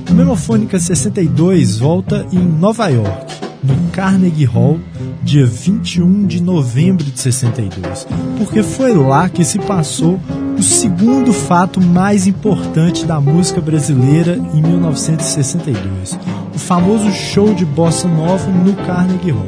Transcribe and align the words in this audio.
O 0.10 0.14
Memofônica 0.14 0.78
62 0.78 1.78
volta 1.78 2.26
em 2.34 2.40
Nova 2.40 2.90
York, 2.90 3.34
no 3.64 3.90
Carnegie 3.92 4.44
Hall, 4.44 4.78
dia 5.24 5.46
21 5.46 6.26
de 6.26 6.44
novembro 6.44 7.06
de 7.06 7.18
62, 7.18 8.06
porque 8.38 8.62
foi 8.62 8.94
lá 8.94 9.30
que 9.30 9.46
se 9.46 9.58
passou 9.60 10.20
o 10.58 10.62
segundo 10.62 11.32
fato 11.32 11.80
mais 11.80 12.28
importante 12.28 13.06
da 13.06 13.22
música 13.22 13.62
brasileira 13.62 14.36
em 14.54 14.62
1962, 14.62 16.20
o 16.54 16.60
famoso 16.60 17.10
show 17.12 17.54
de 17.54 17.66
bossa 17.66 18.08
nova 18.08 18.52
no 18.52 18.74
Carnegie 18.86 19.32
Hall. 19.32 19.48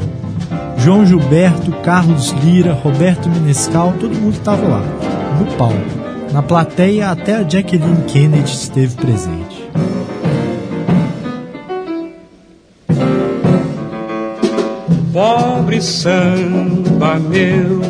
João 0.77 1.05
Gilberto, 1.05 1.71
Carlos 1.83 2.31
Lira, 2.41 2.73
Roberto 2.73 3.27
Menescal, 3.27 3.93
todo 3.99 4.15
mundo 4.15 4.35
estava 4.35 4.65
lá 4.65 5.09
no 5.39 5.45
palco. 5.57 5.98
Na 6.31 6.43
plateia, 6.43 7.09
até 7.09 7.35
a 7.35 7.43
Jacqueline 7.43 8.03
Kennedy 8.03 8.51
esteve 8.51 8.95
presente. 8.95 9.67
Pobre 15.11 15.81
samba 15.81 17.15
meu, 17.15 17.81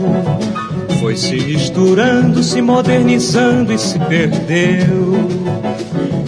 foi 1.02 1.17
se 1.17 1.36
misturando, 1.36 2.41
se 2.41 2.61
modernizando 2.61 3.73
e 3.73 3.78
se 3.78 4.00
perdeu. 4.00 5.28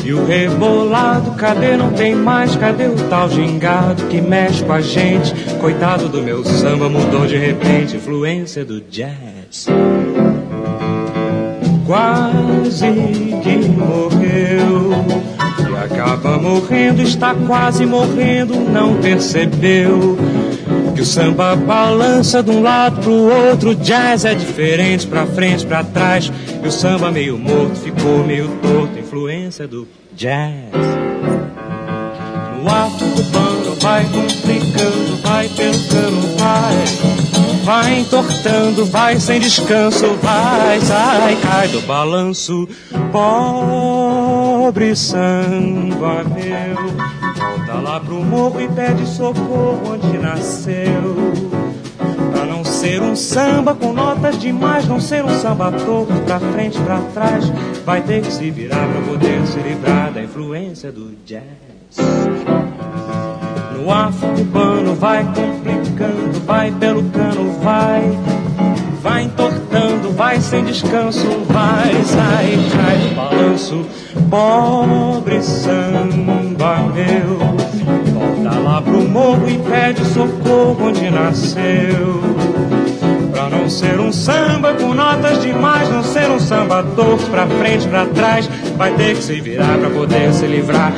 E 0.03 0.13
o 0.13 0.25
rebolado, 0.25 1.31
cadê? 1.31 1.78
Não 1.78 1.94
tem 1.94 2.13
mais, 2.13 2.57
cadê 2.57 2.88
o 2.88 2.95
tal 3.09 3.30
gingado 3.30 4.03
que 4.07 4.19
mexe 4.19 4.63
com 4.63 4.73
a 4.73 4.81
gente? 4.81 5.33
Coitado 5.61 6.09
do 6.09 6.22
meu 6.22 6.44
samba, 6.44 6.89
mudou 6.89 7.25
de 7.25 7.38
repente, 7.38 7.95
influência 7.95 8.66
do 8.66 8.81
jazz 8.81 9.67
quase 11.92 12.88
que 13.44 13.58
morreu. 13.67 14.92
E 15.59 15.75
acaba 15.84 16.38
morrendo, 16.38 17.02
está 17.02 17.36
quase 17.36 17.86
morrendo, 17.86 18.56
não 18.56 18.95
percebeu. 18.95 20.17
Que 20.95 21.02
o 21.02 21.06
samba 21.06 21.53
balança 21.53 22.42
de 22.42 22.50
um 22.50 22.62
lado 22.62 23.02
pro 23.02 23.12
outro, 23.12 23.75
jazz 23.75 24.23
é 24.23 24.34
diferente, 24.34 25.06
pra 25.06 25.25
frente, 25.25 25.66
pra 25.66 25.84
trás. 25.84 26.31
E 26.64 26.66
o 26.66 26.72
samba 26.72 27.12
meio 27.12 27.38
morto, 27.38 27.75
ficou 27.75 28.23
meio 28.25 28.47
torto, 28.62 28.97
influência 28.97 29.67
do 29.67 29.86
jazz. 30.16 30.72
No 32.58 32.69
ato 32.69 33.03
do 33.03 33.23
pano 33.31 33.75
vai 33.81 34.06
complicando, 34.06 35.10
vai 37.72 38.00
entortando, 38.00 38.86
vai 38.86 39.17
sem 39.17 39.39
descanso, 39.39 40.05
vai, 40.22 40.81
sai, 40.81 41.38
cai 41.38 41.69
do 41.69 41.80
balanço. 41.83 42.67
Pobre 43.13 44.94
samba 44.94 46.22
meu, 46.25 46.75
volta 47.39 47.73
lá 47.81 47.97
pro 48.02 48.16
morro 48.25 48.59
e 48.59 48.67
pede 48.67 49.08
socorro 49.08 49.94
onde 49.94 50.17
nasceu. 50.17 51.16
Pra 52.34 52.44
não 52.44 52.66
ser 52.66 53.01
um 53.01 53.16
samba 53.16 53.74
com 53.74 53.94
notas 53.94 54.38
demais, 54.38 54.85
não 54.85 55.00
ser 55.00 55.24
um 55.24 55.40
samba 55.40 55.72
torto 55.72 56.13
pra 56.25 56.41
frente, 56.41 56.78
pra 56.81 57.00
trás, 57.13 57.50
vai 57.85 58.01
ter 58.01 58.22
que 58.22 58.34
se 58.34 58.51
virar 58.51 58.85
pra 58.85 59.01
poder 59.01 59.47
se 59.47 59.59
livrar 59.59 60.12
da 60.12 60.22
influência 60.22 60.91
do 60.91 61.16
jazz. 61.25 61.41
No 63.78 63.90
afro 63.90 64.28
cubano 64.34 64.94
vai 64.94 65.24
vai 66.46 66.72
pelo 66.72 67.03
cano, 67.09 67.59
vai, 67.62 68.02
vai 69.02 69.24
entortando, 69.24 70.12
vai 70.12 70.40
sem 70.40 70.63
descanso, 70.63 71.28
vai, 71.47 71.94
sai, 72.03 72.57
cai 72.75 72.97
do 72.97 73.16
balanço, 73.16 73.85
pobre 74.30 75.41
samba 75.41 76.78
meu. 76.94 77.38
Volta 78.13 78.59
lá 78.59 78.81
pro 78.81 79.07
morro 79.07 79.50
e 79.50 79.57
pede 79.57 80.06
socorro 80.06 80.88
onde 80.88 81.09
nasceu. 81.09 82.22
Pra 83.31 83.50
não 83.50 83.69
ser 83.69 84.00
um 84.00 84.12
samba 84.12 84.74
com 84.74 84.94
notas 84.94 85.41
demais, 85.41 85.90
não 85.90 86.03
ser 86.03 86.30
um 86.30 86.40
samba 86.40 86.84
torto 86.84 87.25
pra 87.28 87.47
frente, 87.47 87.88
pra 87.88 88.06
trás, 88.06 88.47
vai 88.78 88.94
ter 88.94 89.16
que 89.16 89.24
se 89.24 89.40
virar 89.40 89.78
pra 89.80 89.90
poder 89.90 90.34
se 90.34 90.46
livrar. 90.46 90.94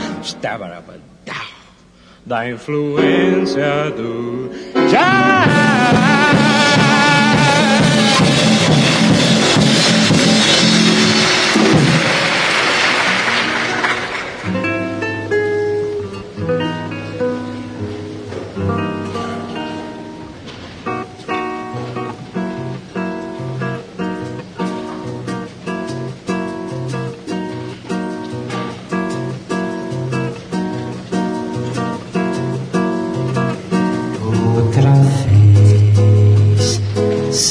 Da 2.26 2.50
influência 2.50 3.92
do 3.96 4.50
Tchau! 4.94 6.03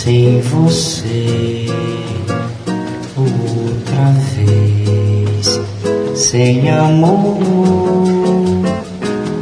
Jazz. 0.04 1.02
sem 6.32 6.70
amor 6.70 7.42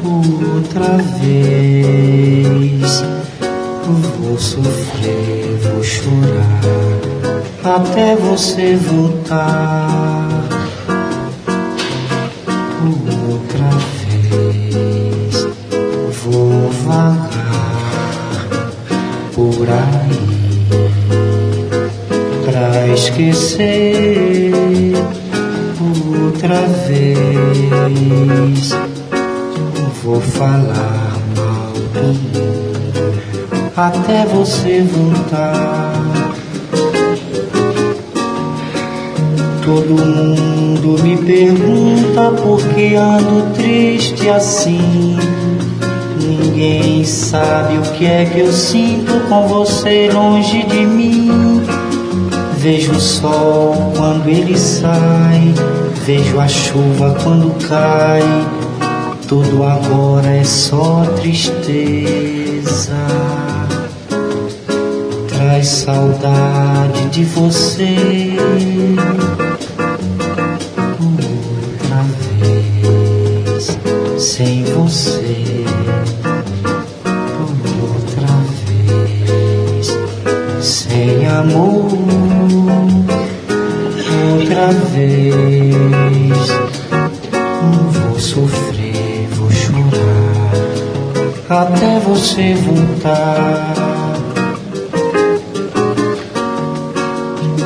outra 0.04 0.96
vez. 1.20 3.04
Vou 4.18 4.36
sofrer, 4.36 5.58
vou 5.62 5.82
chorar 5.84 6.60
até 7.64 8.16
você 8.16 8.74
voltar. 8.76 10.48
Outra 13.30 13.70
vez 14.02 15.46
vou 16.24 16.70
vagar 16.84 17.30
por 19.32 19.68
aí 19.68 20.09
esquecer 23.10 24.94
outra 26.26 26.60
vez. 26.86 28.70
Vou 30.02 30.20
falar 30.20 31.12
mal 31.36 31.72
do 31.92 32.02
mundo 32.14 33.20
até 33.76 34.24
você 34.26 34.82
voltar. 34.82 35.92
Todo 39.64 40.04
mundo 40.04 41.02
me 41.02 41.16
pergunta 41.18 42.30
por 42.42 42.60
que 42.74 42.94
ando 42.94 43.52
triste 43.54 44.28
assim. 44.28 45.18
Ninguém 46.18 47.04
sabe 47.04 47.78
o 47.78 47.82
que 47.92 48.06
é 48.06 48.24
que 48.24 48.40
eu 48.40 48.52
sinto 48.52 49.20
com 49.28 49.46
você 49.46 50.10
longe 50.12 50.62
de 50.64 50.86
mim. 50.86 51.79
Vejo 52.60 52.92
o 52.92 53.00
sol 53.00 53.90
quando 53.96 54.28
ele 54.28 54.54
sai, 54.54 55.54
vejo 56.04 56.38
a 56.38 56.46
chuva 56.46 57.16
quando 57.22 57.54
cai. 57.66 58.20
Tudo 59.26 59.64
agora 59.64 60.28
é 60.28 60.44
só 60.44 61.06
tristeza. 61.16 62.98
Traz 65.26 65.68
saudade 65.68 67.08
de 67.08 67.24
você. 67.24 68.36
Outra 71.00 72.04
vez, 72.42 73.78
sem 74.18 74.64
você. 74.64 75.64
Outra 77.80 78.28
vez, 78.66 79.98
sem 80.60 81.26
amor 81.26 82.09
outra 84.50 84.68
vez. 84.92 85.32
Vou 87.92 88.18
sofrer, 88.18 89.28
vou 89.32 89.50
chorar 89.50 90.50
até 91.48 92.00
você 92.00 92.54
voltar. 92.54 93.74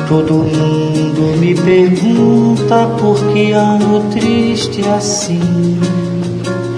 Todo 0.07 0.33
mundo 0.33 1.37
me 1.39 1.55
pergunta 1.55 2.87
por 2.99 3.17
que 3.33 3.51
ando 3.51 4.01
triste 4.11 4.81
assim. 4.95 5.79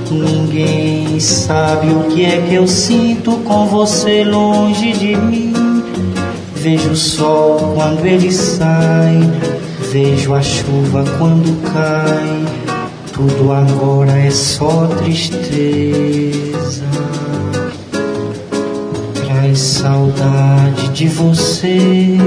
Ninguém 0.09 1.19
sabe 1.19 1.88
o 1.88 2.04
que 2.06 2.25
é 2.25 2.42
que 2.48 2.56
eu 2.56 2.65
sinto 2.65 3.31
com 3.39 3.65
você 3.65 4.24
longe 4.24 4.94
de 4.94 5.15
mim. 5.15 5.54
Vejo 6.56 6.92
o 6.92 6.95
sol 6.95 7.74
quando 7.75 8.06
ele 8.06 8.31
sai, 8.31 9.19
vejo 9.92 10.34
a 10.34 10.42
chuva 10.42 11.04
quando 11.18 11.62
cai. 11.72 12.45
Tudo 13.13 13.51
agora 13.51 14.12
é 14.12 14.30
só 14.30 14.88
tristeza. 15.00 16.86
Traz 19.25 19.60
saudade 19.60 20.89
de 20.89 21.07
você. 21.07 22.18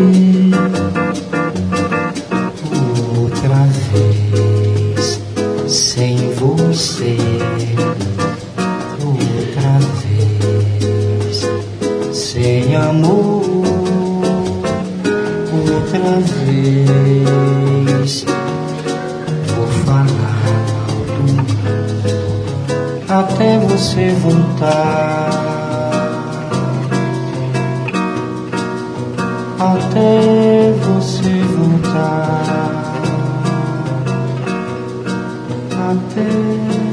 Outra 3.16 3.68
vez, 3.92 5.20
sem 5.68 6.16
você. 6.34 7.16
Outra 9.04 9.78
vez, 10.02 11.46
sem 12.12 12.74
amor. 12.74 13.40
Outra 15.52 16.20
vez, 16.20 17.49
até 23.40 23.58
você 23.58 24.10
voltar. 24.16 25.30
Até 29.58 30.72
você 30.72 31.32
voltar. 31.56 32.42
Até 35.72 36.89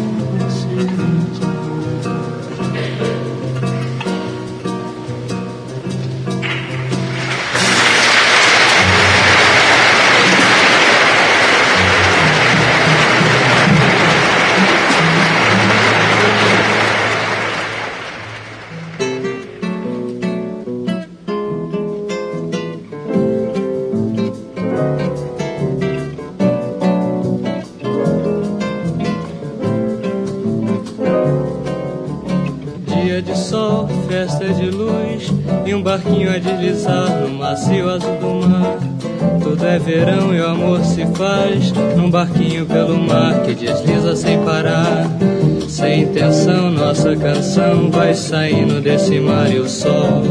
Dia 33.08 33.22
de 33.22 33.38
sol, 33.38 33.88
festa 34.10 34.54
de 34.54 34.70
luz 34.70 35.32
e 35.66 35.74
um 35.74 35.82
barquinho 35.82 36.30
a 36.30 36.40
deslizar 36.40 37.10
no 37.22 37.30
macio 37.38 37.90
azul 37.90 38.18
do 38.18 38.46
mar. 38.46 38.80
Tudo 39.42 39.66
é 39.66 39.80
verão 39.80 40.36
e 40.36 40.42
o 40.42 40.46
amor 40.46 40.84
se 40.84 41.06
faz 41.16 41.72
num 41.96 42.12
barquinho 42.12 42.66
pelo 42.66 43.00
mar 43.00 43.44
que 43.44 43.56
desliza 43.56 44.14
sem 44.14 44.44
parar. 44.44 45.06
Sem 45.70 46.02
intenção, 46.02 46.70
nossa 46.70 47.16
canção 47.16 47.90
vai 47.90 48.14
saindo 48.14 48.82
desse 48.82 49.22
mar 49.22 49.50
e 49.50 49.60
o 49.60 49.70
sol 49.70 50.24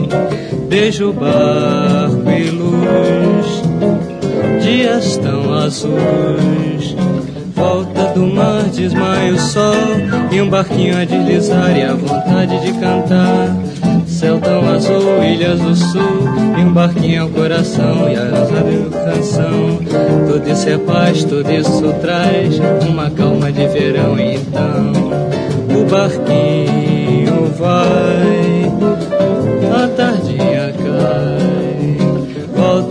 beija 0.69 1.07
o 1.07 1.15
barco 1.15 2.31
e 2.31 2.51
luz. 2.51 3.63
Dias 4.63 5.17
tão 5.17 5.51
azuis. 5.55 6.95
Volta 7.55 7.86
do 8.17 8.27
mar, 8.27 8.63
desmaia 8.73 9.35
o 9.35 9.39
sol 9.39 9.75
E 10.33 10.41
um 10.41 10.49
barquinho 10.49 10.99
a 10.99 11.05
deslizar 11.05 11.77
e 11.77 11.83
a 11.83 11.93
vontade 11.93 12.59
de 12.61 12.73
cantar. 12.81 13.55
Céu 14.07 14.41
tão 14.41 14.67
azul, 14.69 15.23
ilhas 15.23 15.61
do 15.61 15.77
sul 15.77 16.25
E 16.59 16.63
um 16.63 16.73
barquinho 16.73 17.25
ao 17.25 17.29
coração 17.29 18.09
e 18.09 18.17
a 18.17 18.25
de 18.25 18.89
canção. 18.91 19.79
Tudo 20.27 20.51
isso 20.51 20.69
é 20.69 20.79
paz, 20.79 21.25
tudo 21.25 21.53
isso 21.53 21.93
traz 22.01 22.59
Uma 22.89 23.11
calma 23.11 23.53
de 23.53 23.67
verão 23.69 24.19
então. 24.19 24.93
O 25.79 25.85
barquinho 25.91 27.53
vai 27.59 28.56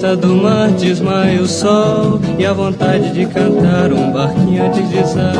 Volta 0.05 0.17
do 0.17 0.35
mar, 0.35 0.69
desmaia 0.69 1.41
o 1.41 1.47
sol 1.47 2.19
E 2.37 2.45
a 2.45 2.53
vontade 2.53 3.11
de 3.11 3.25
cantar 3.25 3.91
Um 3.91 4.11
barquinho 4.11 4.63
a 4.63 4.67
deslizar 4.67 5.33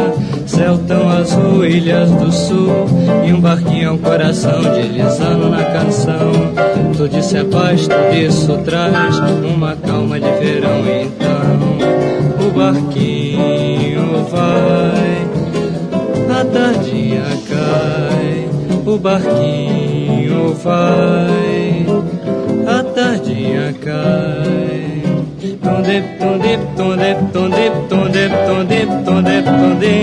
Céu 0.47 0.79
tão 0.87 1.07
azul, 1.07 1.63
ilhas 1.63 2.09
do 2.09 2.31
sul 2.31 2.87
E 3.23 3.31
um 3.31 3.39
barquinho 3.39 3.91
ao 3.91 3.97
coração 3.99 4.63
Deslizando 4.63 5.49
na 5.49 5.63
canção. 5.65 6.31
Tudo 6.97 7.15
isso 7.15 7.37
é 7.37 7.43
paz, 7.43 7.87
tudo 7.87 8.15
isso 8.15 8.57
traz 8.65 9.19
Uma 9.19 9.75
calma 9.75 10.19
de 10.19 10.31
verão 10.31 10.81
Então. 10.87 12.47
O 12.47 12.51
barquinho 12.51 14.25
vai 14.31 15.27
A 16.39 16.43
tardinha 16.43 17.23
cai. 17.47 18.49
O 18.83 18.97
barquinho 18.97 20.55
vai 20.55 21.85
caille. 23.83 25.05
Tondé, 25.61 26.03
tondé, 26.19 26.57
tondé, 26.75 27.15
tondé, 27.33 27.71
tondé, 27.89 28.29
tondé, 28.47 28.79
tondé, 29.05 29.43
tondé. 29.43 29.95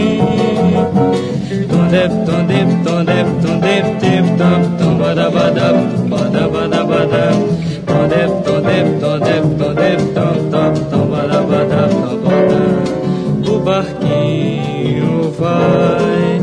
Tondé, 1.68 2.08
tondé, 2.26 2.58
tondé, 2.84 3.18
tondé, 3.42 3.74
tip, 4.00 4.36
tap, 4.38 4.62
tom, 4.78 4.98
badabadab, 4.98 5.76
badabadabadab. 6.08 7.36
Tondé, 7.86 8.22
tondé, 8.44 8.76
tondé, 9.00 9.34
tondé, 9.58 9.96
tom, 10.14 10.50
tom, 10.50 10.74
tom, 10.90 11.10
badabadab, 11.10 11.90
tom, 11.90 12.18
badab. 12.24 12.92
O 13.48 13.58
barquinho 13.58 15.30
vai, 15.38 16.40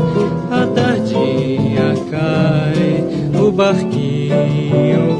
a 0.50 0.66
tardinha 0.74 1.94
cai, 2.10 3.04
o 3.34 3.50
barquinho 3.50 5.19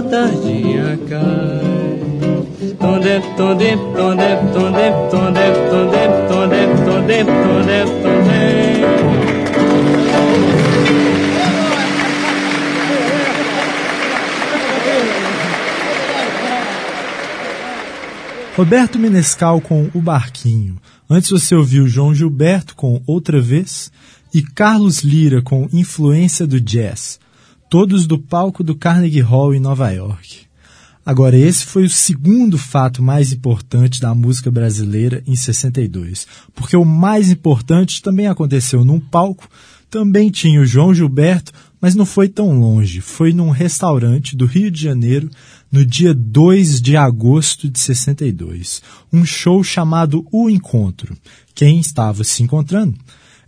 a 0.00 0.02
tardinha 0.02 0.98
cai. 1.08 2.00
Tonde, 2.78 3.20
tonde, 3.36 3.76
tonde, 3.94 4.30
tonde, 4.52 4.86
tonde, 5.10 5.46
tonde, 5.70 6.02
tonde, 6.28 6.60
tonde, 6.84 7.24
tonde, 7.24 7.84
tonde. 8.02 8.30
Roberto 18.56 18.98
Menescal 18.98 19.60
com 19.60 19.88
O 19.94 20.00
Barquinho. 20.00 20.76
Antes 21.08 21.30
você 21.30 21.54
ouviu 21.54 21.86
João 21.88 22.14
Gilberto 22.14 22.74
com 22.74 23.02
Outra 23.06 23.40
Vez 23.40 23.90
e 24.34 24.42
Carlos 24.42 25.00
Lira 25.00 25.40
com 25.42 25.68
Influência 25.72 26.46
do 26.46 26.60
Jazz, 26.60 27.18
todos 27.70 28.04
do 28.04 28.18
palco 28.18 28.64
do 28.64 28.74
Carnegie 28.74 29.20
Hall 29.20 29.54
em 29.54 29.60
Nova 29.60 29.88
York. 29.92 30.40
Agora, 31.06 31.38
esse 31.38 31.64
foi 31.64 31.84
o 31.84 31.88
segundo 31.88 32.58
fato 32.58 33.00
mais 33.00 33.32
importante 33.32 34.00
da 34.00 34.12
música 34.12 34.50
brasileira 34.50 35.22
em 35.24 35.36
62, 35.36 36.26
porque 36.52 36.76
o 36.76 36.84
mais 36.84 37.30
importante 37.30 38.02
também 38.02 38.26
aconteceu 38.26 38.84
num 38.84 38.98
palco, 38.98 39.48
também 39.88 40.30
tinha 40.30 40.60
o 40.60 40.66
João 40.66 40.92
Gilberto, 40.92 41.52
mas 41.80 41.94
não 41.94 42.04
foi 42.04 42.28
tão 42.28 42.58
longe, 42.58 43.00
foi 43.00 43.32
num 43.32 43.50
restaurante 43.50 44.36
do 44.36 44.46
Rio 44.46 44.70
de 44.70 44.82
Janeiro, 44.82 45.30
no 45.70 45.86
dia 45.86 46.12
2 46.12 46.82
de 46.82 46.96
agosto 46.96 47.70
de 47.70 47.78
62, 47.78 48.82
um 49.12 49.24
show 49.24 49.62
chamado 49.62 50.26
O 50.32 50.50
Encontro. 50.50 51.16
Quem 51.54 51.78
estava 51.78 52.24
se 52.24 52.42
encontrando? 52.42 52.98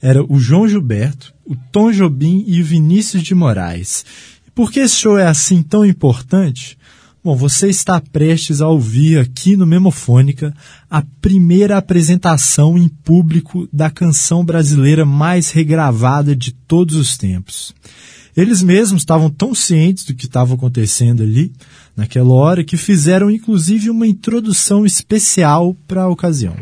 Era 0.02 0.24
o 0.24 0.40
João 0.40 0.66
Gilberto, 0.66 1.32
o 1.46 1.54
Tom 1.70 1.92
Jobim 1.92 2.44
e 2.48 2.60
o 2.60 2.64
Vinícius 2.64 3.22
de 3.22 3.36
Moraes. 3.36 4.04
Por 4.52 4.72
que 4.72 4.80
esse 4.80 4.96
show 4.96 5.16
é 5.16 5.28
assim 5.28 5.62
tão 5.62 5.86
importante? 5.86 6.76
Bom, 7.24 7.36
você 7.36 7.68
está 7.68 8.00
prestes 8.00 8.60
a 8.60 8.68
ouvir 8.68 9.20
aqui 9.20 9.56
no 9.56 9.64
Memofônica 9.64 10.52
a 10.90 11.04
primeira 11.20 11.76
apresentação 11.76 12.76
em 12.76 12.88
público 12.88 13.68
da 13.72 13.88
canção 13.88 14.44
brasileira 14.44 15.06
mais 15.06 15.52
regravada 15.52 16.34
de 16.34 16.50
todos 16.50 16.96
os 16.96 17.16
tempos. 17.16 17.72
Eles 18.36 18.60
mesmos 18.60 19.02
estavam 19.02 19.30
tão 19.30 19.54
cientes 19.54 20.04
do 20.04 20.14
que 20.14 20.26
estava 20.26 20.54
acontecendo 20.54 21.22
ali, 21.22 21.52
naquela 21.94 22.32
hora, 22.32 22.64
que 22.64 22.76
fizeram 22.76 23.30
inclusive 23.30 23.88
uma 23.88 24.06
introdução 24.06 24.84
especial 24.84 25.76
para 25.86 26.02
a 26.02 26.08
ocasião. 26.08 26.56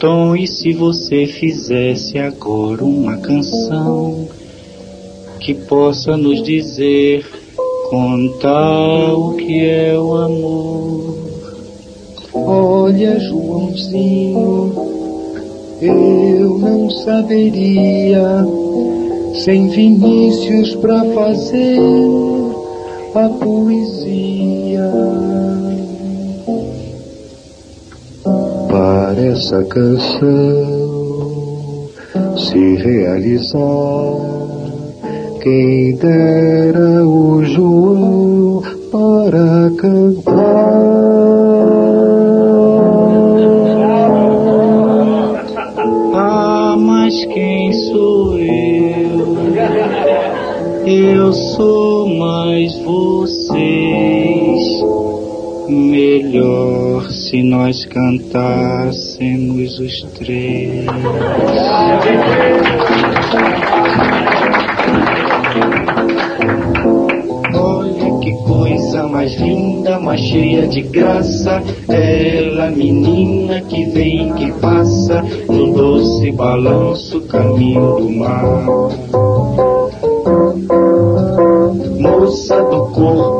Tom, 0.00 0.34
e 0.34 0.48
se 0.48 0.72
você 0.72 1.26
fizesse 1.26 2.16
agora 2.16 2.82
uma 2.82 3.18
canção 3.18 4.26
que 5.38 5.52
possa 5.52 6.16
nos 6.16 6.42
dizer, 6.42 7.22
contar 7.90 9.12
o 9.12 9.34
que 9.34 9.62
é 9.62 9.98
o 9.98 10.14
amor? 10.14 11.18
Olha, 12.32 13.20
Joãozinho, 13.20 14.72
eu 15.82 16.58
não 16.58 16.88
saberia 16.88 18.42
sem 19.44 19.68
Vinícius 19.68 20.76
pra 20.76 21.04
fazer 21.12 21.78
a 23.14 23.28
poesia. 23.28 24.90
Essa 29.20 29.62
canção 29.64 31.10
se 32.36 32.76
realizar, 32.76 33.58
quem 35.42 35.94
dera 35.96 37.06
o 37.06 37.44
João 37.44 38.62
para 38.90 39.70
cantar. 39.76 40.30
Ah, 46.14 46.76
mas 46.78 47.24
quem 47.26 47.72
sou 47.72 48.38
eu? 48.38 49.36
Eu 50.86 51.32
sou 51.32 52.08
mais 52.16 52.74
vocês. 52.80 53.60
Melhor 55.68 57.08
se 57.30 57.42
nós 57.44 57.84
cantássemos 57.84 59.78
os 59.78 60.02
três. 60.18 60.84
Olha 67.54 68.18
que 68.18 68.32
coisa 68.32 69.06
mais 69.06 69.32
linda, 69.40 70.00
mais 70.00 70.20
cheia 70.20 70.66
de 70.66 70.82
graça. 70.82 71.62
Ela, 71.88 72.68
menina 72.72 73.60
que 73.60 73.84
vem, 73.90 74.32
que 74.32 74.50
passa, 74.54 75.22
no 75.48 75.72
doce 75.72 76.32
balanço, 76.32 77.20
caminho 77.28 77.94
do 77.96 78.10
mar. 78.10 78.42
Moça 82.00 82.60
do 82.64 82.86
corpo 82.86 83.39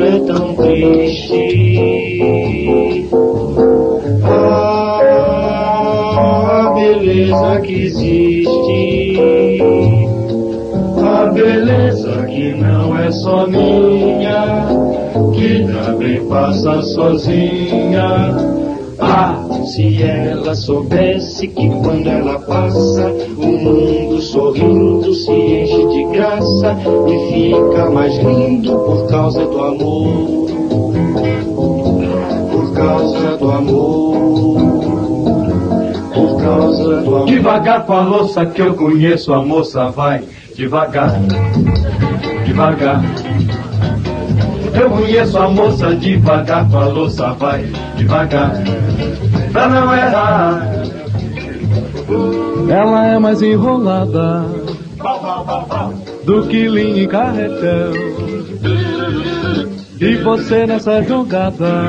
minha, 13.47 14.67
que 15.33 15.65
também 15.83 16.25
passa 16.27 16.81
sozinha. 16.81 18.35
Ah, 18.99 19.35
se 19.65 20.01
ela 20.03 20.53
soubesse 20.53 21.47
que 21.47 21.69
quando 21.69 22.07
ela 22.07 22.39
passa, 22.39 23.11
o 23.37 23.45
mundo 23.45 24.21
sorrindo 24.21 25.13
se 25.13 25.31
enche 25.31 25.87
de 25.87 26.03
graça 26.15 26.77
e 27.07 27.33
fica 27.33 27.89
mais 27.89 28.15
lindo 28.19 28.71
por 28.71 29.07
causa 29.07 29.45
do 29.45 29.63
amor. 29.63 30.47
Por 32.51 32.73
causa 32.73 33.37
do 33.37 33.51
amor. 33.51 34.17
Por 36.13 36.41
causa 36.41 37.01
do 37.01 37.15
amor. 37.15 37.25
Devagar 37.25 37.85
com 37.85 37.93
a 37.93 38.01
louça 38.01 38.45
que 38.45 38.61
eu 38.61 38.75
conheço, 38.75 39.33
a 39.33 39.43
moça 39.43 39.89
vai 39.89 40.23
devagar, 40.55 41.19
devagar. 42.51 43.01
Eu 44.73 44.89
conheço 44.89 45.37
a 45.37 45.49
moça 45.49 45.95
devagar 45.95 46.69
com 46.69 46.77
a 46.77 46.85
louça 46.85 47.33
vai 47.33 47.63
devagar, 47.95 48.51
pra 49.51 49.67
não 49.67 49.93
errar. 49.93 50.61
Ela 52.69 53.07
é 53.07 53.19
mais 53.19 53.41
enrolada 53.41 54.45
do 56.23 56.47
que 56.47 56.67
linha 56.67 57.03
e 57.03 57.07
carretel. 57.07 57.91
E 59.99 60.15
você 60.17 60.65
nessa 60.65 61.01
jogada 61.03 61.83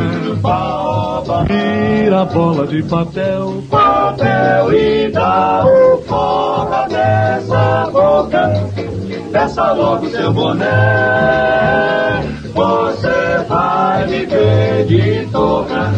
vira 1.46 2.24
bola 2.26 2.66
de 2.66 2.82
papel, 2.82 3.62
papel 3.70 4.72
e 4.74 5.10
dá 5.10 5.64
o 5.64 6.02
fora 6.02 6.86
dessa 6.88 7.90
boca. 7.90 8.91
Peça 9.32 9.72
logo 9.72 10.10
seu 10.10 10.30
boné, 10.30 10.66
você 12.52 13.42
vai 13.48 14.06
viver 14.06 14.84
de 14.84 15.26
toca. 15.32 15.90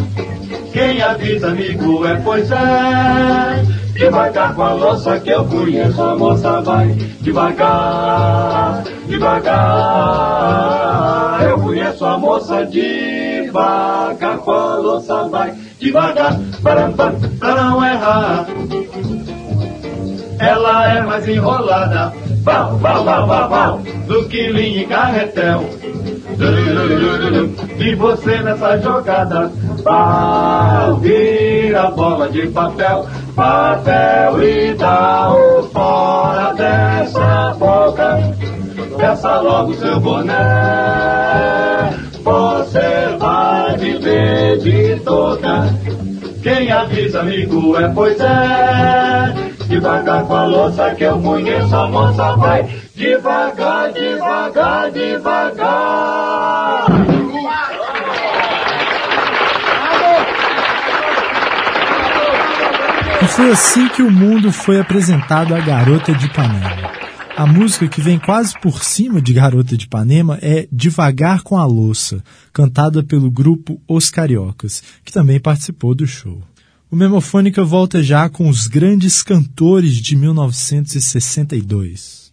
Quem 0.71 1.01
avisa, 1.01 1.49
amigo, 1.49 2.05
é 2.07 2.15
pois 2.23 2.49
é. 2.49 3.61
Devagar 3.91 4.55
com 4.55 4.61
a 4.61 4.71
louça 4.73 5.19
que 5.19 5.31
eu 5.31 5.43
conheço, 5.43 6.01
a 6.01 6.15
moça 6.15 6.61
vai 6.61 6.87
devagar, 7.19 8.83
devagar. 9.07 9.55
Eu 11.43 11.59
conheço 11.59 12.05
a 12.05 12.17
moça 12.17 12.65
devagar 12.65 14.37
com 14.37 14.51
a 14.51 14.75
louça 14.75 15.27
vai 15.27 15.53
devagar, 15.77 16.39
para 16.63 16.87
não 17.63 17.85
errar. 17.85 18.45
Ela 20.45 20.93
é 20.93 21.01
mais 21.01 21.27
enrolada, 21.27 22.13
pau, 22.43 22.77
pau, 22.77 23.03
pau, 23.03 23.27
pau, 23.27 23.49
pau, 23.49 23.81
do 24.05 24.25
que 24.29 24.47
linha 24.47 24.83
e 24.83 24.85
carretel. 24.85 25.65
E 27.79 27.95
você 27.95 28.37
nessa 28.43 28.77
jogada, 28.77 29.51
pau, 29.83 30.97
vira 30.97 31.89
bola 31.89 32.29
de 32.29 32.45
papel, 32.47 33.07
papel 33.35 34.43
e 34.43 34.73
dá 34.75 35.33
um 35.33 35.63
fora 35.63 36.53
dessa 36.53 37.55
boca. 37.57 38.19
Peça 38.97 39.41
logo 39.41 39.73
seu 39.73 39.99
boné, 39.99 40.33
você 42.23 43.17
vai 43.17 43.77
viver 43.77 44.59
de 44.59 44.99
toda. 44.99 45.73
Quem 46.43 46.71
avisa, 46.71 47.21
amigo, 47.21 47.75
é 47.75 47.87
pois 47.89 48.19
é. 48.19 49.54
Devagar 49.67 50.25
com 50.25 50.35
a 50.35 50.45
louça 50.45 50.93
que 50.95 51.03
eu 51.03 51.19
conheço, 51.21 51.75
a 51.75 51.87
moça 51.87 52.35
vai 52.35 52.63
devagar, 52.95 53.91
devagar, 53.93 54.91
devagar. 54.91 56.85
E 63.21 63.27
foi 63.27 63.49
assim 63.49 63.87
que 63.89 64.03
o 64.03 64.11
mundo 64.11 64.51
foi 64.51 64.79
apresentado 64.79 65.55
à 65.55 65.59
Garota 65.59 66.13
de 66.13 66.27
Ipanema. 66.27 66.91
A 67.35 67.45
música 67.45 67.87
que 67.87 67.99
vem 67.99 68.17
quase 68.17 68.53
por 68.61 68.81
cima 68.81 69.21
de 69.21 69.33
Garota 69.33 69.75
de 69.75 69.85
Ipanema 69.85 70.39
é 70.41 70.67
Devagar 70.71 71.41
com 71.41 71.57
a 71.57 71.65
Louça, 71.65 72.23
cantada 72.53 73.03
pelo 73.03 73.29
grupo 73.29 73.81
Os 73.89 74.09
Cariocas, 74.09 74.81
que 75.03 75.11
também 75.11 75.37
participou 75.37 75.93
do 75.93 76.07
show. 76.07 76.41
O 76.89 76.95
Memofônica 76.95 77.61
volta 77.63 78.01
já 78.03 78.29
com 78.29 78.47
os 78.47 78.67
grandes 78.67 79.23
cantores 79.23 79.95
de 79.95 80.15
1962. 80.15 82.24